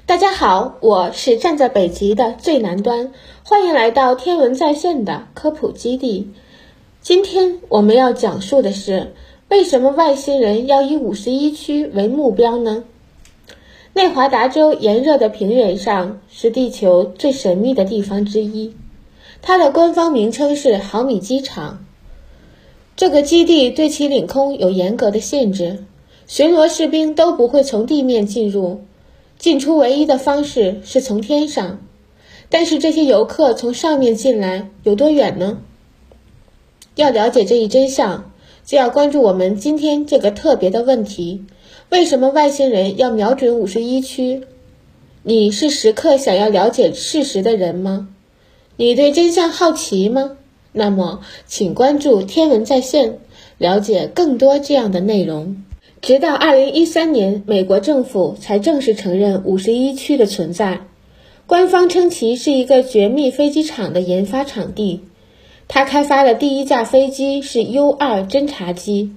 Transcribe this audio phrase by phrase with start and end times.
[0.00, 3.12] 大家好，我是站在北极的最南端，
[3.44, 6.30] 欢迎来到天文在线的科普基地。
[7.02, 9.12] 今天我们要讲述的是，
[9.48, 12.84] 为什么外星人要以五十一区为目标呢？
[13.92, 18.74] 内华达州炎热的平原上是地球最神秘的地方之一，
[19.42, 21.84] 它的官方名称是毫米机场。
[22.96, 25.84] 这个基地对其领空有严格的限制，
[26.26, 28.80] 巡逻士兵都不会从地面进入。
[29.42, 31.80] 进出唯一的方式是从天上，
[32.48, 35.58] 但是这些游客从上面进来有多远呢？
[36.94, 38.30] 要了解这一真相，
[38.64, 41.44] 就要关注我们今天这个特别的问题：
[41.88, 44.44] 为什么外星人要瞄准五十一区？
[45.24, 48.10] 你是时刻想要了解事实的人吗？
[48.76, 50.36] 你对真相好奇吗？
[50.70, 53.18] 那么，请关注天文在线，
[53.58, 55.64] 了解更多这样的内容。
[56.02, 60.80] 直到二零一三年，美国政府才正式承认五十一区的存在。
[61.46, 65.02] 官方称其是一个绝密飞机场的研发场地。
[65.68, 69.12] 它开发的第一架飞机是 U 二侦察机，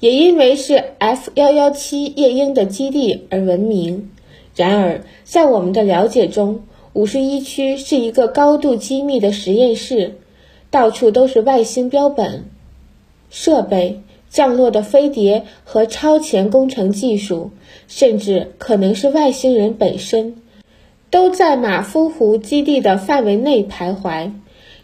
[0.00, 4.10] 也因为是 F 幺幺七夜鹰的基地而闻名。
[4.56, 10.16] 然而，在我们的了解中，五十一区是一个高度机密的实验室，
[10.72, 12.46] 到处都是外星标本、
[13.30, 14.00] 设备。
[14.30, 17.50] 降落的飞碟和超前工程技术，
[17.88, 20.36] 甚至可能是外星人本身，
[21.10, 24.30] 都在马夫湖基地的范围内徘徊。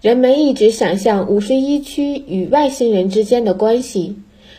[0.00, 4.16] 人们一直想象五十一区与外星人之间的关系，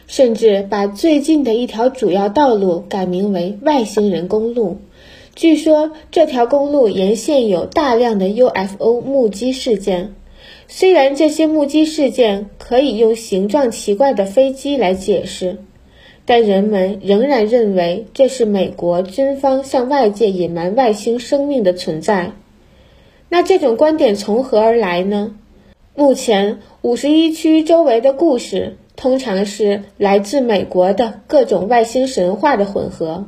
[0.08, 4.78] 甚至把最近的一条主要道路改名为外星人公路。
[5.36, 10.14] 据说这条公路沿线有大量的 UFO 目击事件。
[10.68, 15.60] 虽然这些目击事件可以用形状奇怪的飞机来解释，
[16.26, 22.32] 但人们仍然认为这是美国军方向外界隐瞒外星生命的存在。
[23.30, 25.36] 那这种观点从何而来呢？
[25.94, 33.28] 目前五十一区周围的故事通常是来自美国的各种外星神话的混合，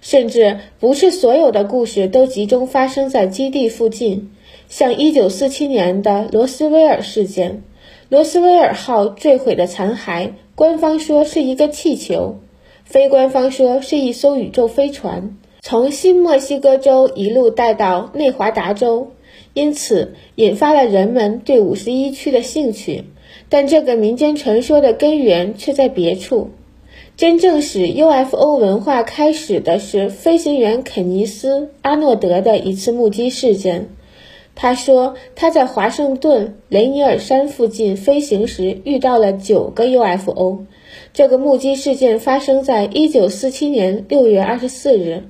[0.00, 4.30] 甚至不是所有的故事都集中发生在基地附近。
[4.68, 7.62] 像1947年的罗斯威尔事件，
[8.08, 12.40] 罗斯威尔号坠毁的残骸，官方说是一个气球，
[12.84, 19.12] 非官方说是一艘宇宙飞船，从新墨西哥州一路带到内华达州，
[19.52, 23.04] 因此引发了人们对五十一区的兴趣。
[23.48, 26.50] 但这个民间传说的根源却在别处，
[27.16, 33.88] 真正使 UFO 文化开始的是飞行员肯尼斯·阿诺德的一次目击事件。
[34.56, 40.64] 他说，他在华盛顿雷尼尔山附近飞行时遇到了九个 UFO。
[41.12, 45.22] 这个目击事件发生在1947年6月24日，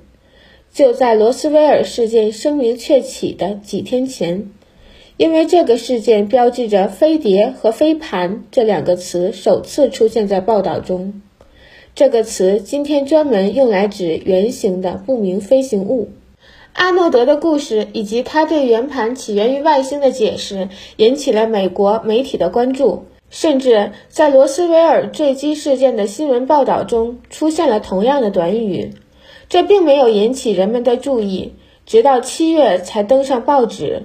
[0.73, 4.51] 就在罗斯威尔事件声名鹊起的几天前。
[5.17, 11.23] 因为这个事件标志着“飞碟”和“飞盘”这两个词首次出现在报道中。
[11.95, 16.09] 这个词今天专门用来指圆形的不明飞行物。
[16.75, 28.93] 阿诺德的故事以及他对圆盘起源于外星的解释，引起了美国媒体的关注，甚至在罗斯威尔坠机事件的新闻报道中出现了同样的短语。
[29.49, 31.55] 这并没有引起人们的注意，
[31.87, 34.03] 直到七月才登上报纸。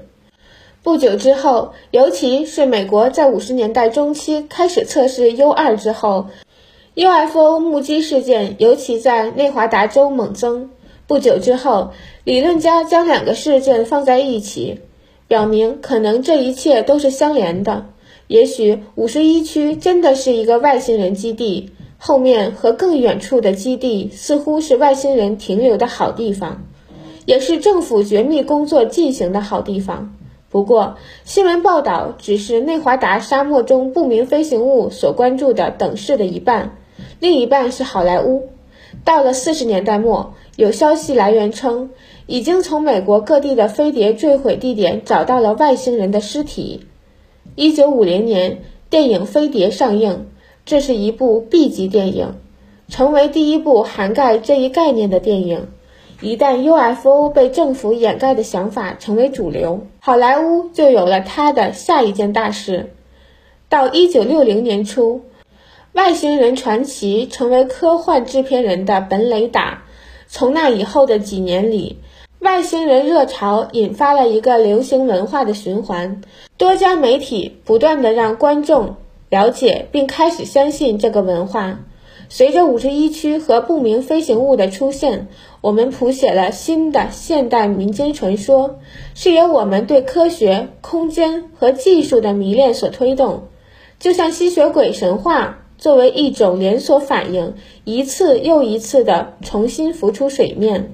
[0.84, 6.28] 不久之后，尤其是美国在五十年代中期开始测试 U 二之后
[6.96, 10.70] ，UFO 目击事件尤其在内华达州猛增。
[11.10, 11.90] 不久之后，
[12.24, 14.82] 理论家将两个事件放在一起，
[15.28, 17.88] 表明可能这一切都是相连的。
[18.28, 26.62] 也许五十一区真的是一个外星人基地，后面和更远处的基地似乎是外星人停留的好地方，
[27.26, 30.16] 也是政府绝密工作进行的好地方。
[30.52, 36.78] 不过，新闻报道只是内华达沙漠中不明飞行物所关注的等式的一半，
[37.20, 38.50] 另一半是好莱坞。
[39.06, 41.92] 到了四十年代末，有消息来源称，
[42.28, 46.86] 已经从美国各地的飞碟坠毁地点找到了外星人的尸体。
[47.56, 48.60] 一九五零年，
[48.90, 50.26] 电影《飞碟》上映，
[50.66, 52.34] 这是一部 B 级电影，
[52.90, 55.68] 成为第一部涵盖这一概念的电影。
[56.20, 62.92] 一旦 UFO 被政府掩盖的想法成为主流，好莱坞就有了它的下一件大事。
[63.70, 65.22] 到一九六零年初。
[65.94, 69.86] 外星人传奇成为科幻制片人的本垒打。
[70.32, 71.98] 从那以后的几年里，
[72.38, 76.22] 外星人热潮引发了一个流行文化的循环。
[76.56, 78.98] 多家媒体不断的让观众
[79.30, 81.80] 了解并开始相信这个文化。
[82.30, 85.30] 随着五十一区和不明飞行物的出现，
[85.62, 88.78] 我们谱写了新的现代民间传说，
[89.16, 93.46] 是由我们对科学、空间和技术的迷恋所推动。
[93.98, 97.56] 就像吸血鬼神话作为一种连锁反应，
[97.86, 100.94] 一次又一次地重新浮出水面。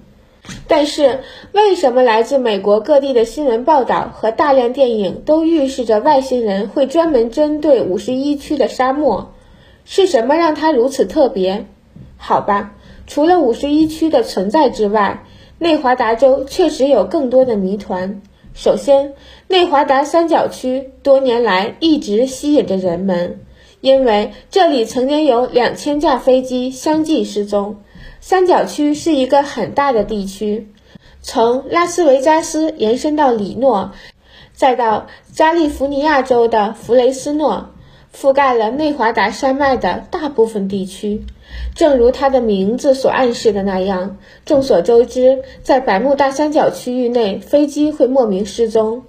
[0.67, 1.21] 但是，
[1.53, 9.33] 为什么来自美国各地的新闻报道和大量电影都预示着外星人会专门针对五十一区的沙漠？
[9.85, 11.65] 是什么让它如此特别？
[12.15, 12.75] 好吧，
[13.07, 15.23] 除了五十一区的存在之外，
[15.57, 18.21] 内华达州确实有更多的谜团。
[18.53, 19.13] 首先，
[19.47, 23.39] 内华达三角区多年来一直吸引着人们，
[23.85, 27.75] 因为这里曾经有两千架飞机相继失踪。
[28.19, 30.69] 三角区是一个很大的地区，
[31.21, 33.91] 从拉斯维加斯延伸到里诺，
[34.53, 37.69] 再到加利福尼亚州的弗雷斯诺。
[38.11, 41.21] 覆盖了内华达山脉的大部分地区，
[41.75, 44.17] 正如它的名字所暗示的那样。
[44.45, 49.03] 众所周知，在百慕大三角区域内，飞机会莫名失踪。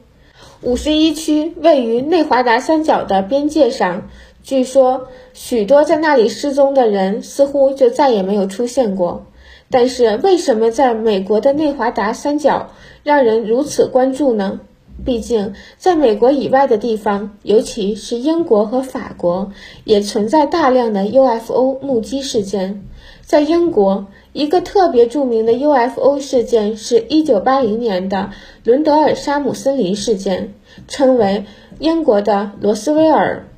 [0.63, 4.09] 五十一区位于内华达三角的边界上，
[4.47, 9.27] 据说许多在那里失踪的人似乎就再也没有出现过。
[9.73, 12.71] 但是，为什么在美国的内华达三角
[13.03, 14.61] 让人如此关注呢？
[15.05, 19.51] 毕竟，在美国以外的地方，尤其是英国和法国，
[19.83, 22.85] 也存在大量的 UFO 目击事件。
[23.23, 28.31] 在英国，一个特别著名的 UFO 事件是1980年的
[28.63, 30.55] 伦德尔沙姆森林事件，
[30.87, 31.47] 称为
[31.81, 33.49] 英国的罗斯威尔。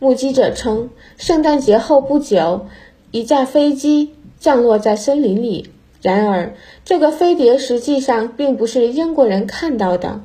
[0.00, 0.88] 目击者称，
[1.18, 2.66] 圣诞节后不久，
[3.10, 5.68] 一架飞机降落在森林里。
[6.00, 6.54] 然而，
[6.86, 10.22] 这个飞碟实际上并不是英国人看到的。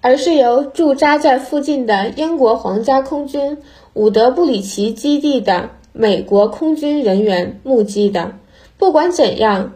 [0.00, 3.58] 而是由驻扎在附近的英国皇家空军
[3.94, 8.34] 伍德布里奇基地的美国空军人员目击的。
[8.78, 9.72] 不管怎样，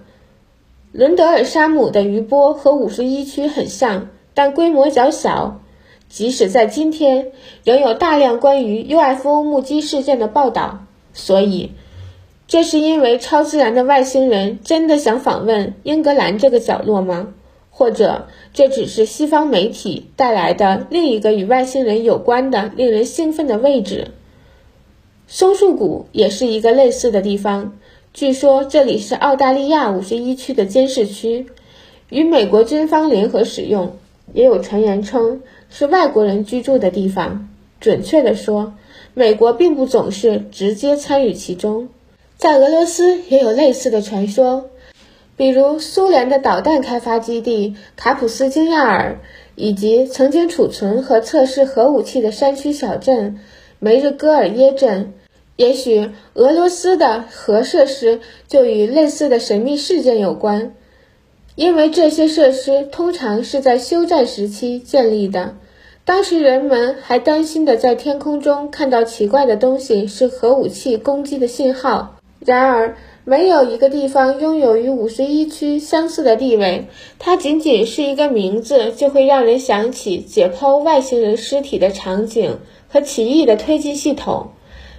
[0.92, 5.60] 伦德尔沙姆的余波和五十一区很像，但规模较小。
[6.08, 7.32] 即使在今天，
[7.64, 10.86] 仍有大量关于 UFO 目击事件的报道。
[11.12, 11.72] 所以，
[12.46, 17.34] 这是因为超自然的外星人真的想访问英格兰这个角落吗？
[17.70, 24.08] 或者这只是西方媒体带来的另一个与外星人有关的令人兴奋的位置。
[25.28, 27.78] 松树谷也是一个类似的地方，
[28.12, 31.46] 据说这里是澳大利亚五十一区的监视区，
[32.08, 33.96] 与美国军方联合使用。
[34.32, 37.48] 也有传言称是外国人居住的地方。
[37.80, 38.74] 准确地说，
[39.14, 41.88] 美国并不总是直接参与其中。
[42.36, 44.70] 在俄罗斯也有类似的传说。
[45.36, 49.20] 比如苏联的导弹开发基地卡普斯金亚尔，
[49.54, 53.38] 以及曾经储存和测试核武器的山区小镇
[53.78, 55.12] 梅日戈尔耶镇。
[55.54, 60.74] 也许俄罗斯的核设施就与类似的神秘事件有关，
[61.58, 65.56] 因为这些设施通常是在休战时期建立的。
[66.04, 72.14] 当时人们还担心的在天空中看到奇怪的东西是核武器攻击的信号。
[72.38, 72.96] 然而。
[73.24, 76.86] 没有一个地方拥有与五十一区相似的地位，
[77.18, 84.52] 它仅仅是一个名字，就会让人想起解剖外星人尸体的场景和奇异的推进系统。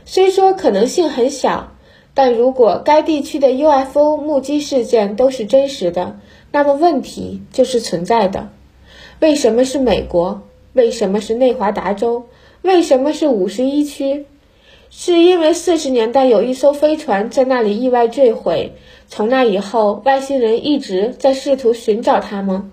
[0.06, 1.72] 虽说可能性很小，
[2.14, 6.20] 但如果该地区的 UFO 目击事件都是真实的，
[6.52, 8.50] 那么问题就是存在的。
[9.20, 10.42] 为什么是美国？
[10.74, 12.26] 为什么是内华达州？
[12.62, 14.26] 为什么是五十一区？
[14.90, 18.74] 是因为四十年代有一艘飞船在那里意外坠毁，
[19.08, 22.72] 从那以后外星人一直在试图寻找它吗？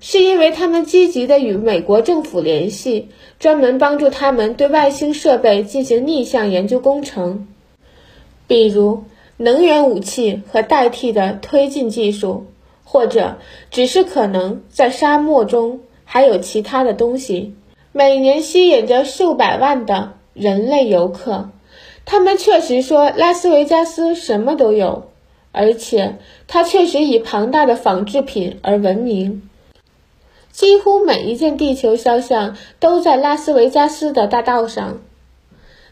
[0.00, 7.48] 是因为他们积极的与美国政府联系，专门帮助他们对外星设备进行逆向研究工程，
[8.46, 9.04] 比如
[9.38, 12.46] 能源武器和代替的推进技术，
[12.86, 13.36] 或者
[13.70, 17.54] 只是可能在沙漠中还有其他的东西，
[17.92, 20.14] 每年吸引着数百万的。
[20.38, 21.48] 人类游客，
[22.04, 25.08] 他们确实说拉斯维加斯什么都有，
[25.50, 29.48] 而且它确实以庞大的仿制品而闻名。
[30.52, 34.98] 几乎每一件地球肖像都在拉斯维加斯的大道上。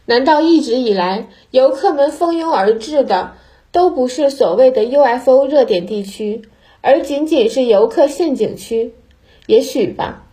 [0.05, 3.31] 难道一直以来游客们蜂拥而至的
[3.71, 6.43] 都不是所谓的 UFO 热点地区，
[6.85, 8.93] 而仅仅是游客陷阱区？
[9.47, 10.27] 也许吧，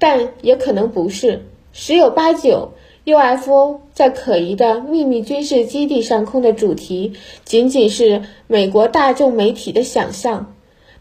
[0.00, 2.72] 但也可能不是，十有八九。
[3.04, 7.12] UFO 在可疑的秘密军事基地上空的主题，
[7.44, 10.52] 仅仅是美国大众媒体的想象，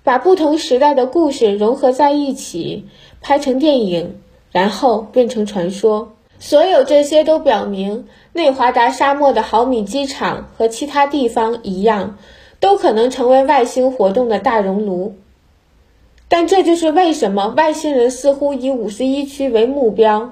[0.03, 2.85] 把不同时代的故事融合在一起，
[3.21, 4.19] 拍成电影，
[4.51, 6.13] 然后变成传说。
[6.37, 12.19] 所有这些都表明，内华达沙漠的毫米机场和其他地方一样，
[12.61, 15.15] 都可能成为外星活动的大熔炉。
[16.29, 20.31] 但这就是为什么外星人似乎以五十一区为目标。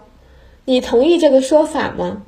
[0.63, 2.23] 你同意这个说法吗？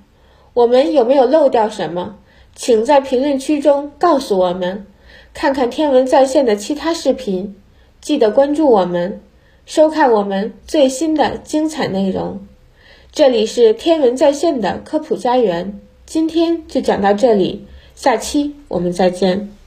[0.53, 2.17] 我们有没有漏掉什么？
[2.53, 4.85] 请在评论区中告诉我们。
[5.33, 7.55] 看看天文在线的其他视频，
[8.01, 9.21] 记得关注我们，
[9.65, 12.45] 收看我们最新的精彩内容。
[13.13, 17.65] 这里是天文在线的科普家园，今天就讲到这里，
[17.95, 19.60] 下期我们再见。